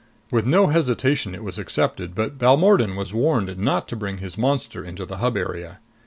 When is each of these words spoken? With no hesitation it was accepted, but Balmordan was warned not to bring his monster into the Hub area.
With 0.31 0.47
no 0.47 0.65
hesitation 0.65 1.35
it 1.35 1.43
was 1.43 1.59
accepted, 1.59 2.15
but 2.15 2.39
Balmordan 2.39 2.95
was 2.95 3.13
warned 3.13 3.55
not 3.59 3.87
to 3.89 3.95
bring 3.95 4.17
his 4.17 4.35
monster 4.35 4.83
into 4.83 5.05
the 5.05 5.17
Hub 5.17 5.37
area. 5.37 5.77